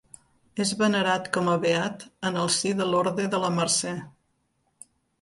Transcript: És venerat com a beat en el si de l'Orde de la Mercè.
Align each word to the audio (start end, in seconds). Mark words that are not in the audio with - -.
És 0.63 0.71
venerat 0.79 1.29
com 1.35 1.51
a 1.51 1.59
beat 1.67 2.07
en 2.31 2.41
el 2.47 2.51
si 2.57 2.75
de 2.83 2.91
l'Orde 2.95 3.29
de 3.37 3.45
la 3.47 3.55
Mercè. 3.63 3.97